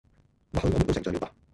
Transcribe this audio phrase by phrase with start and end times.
[0.53, 1.31] 或許我們都成長了吧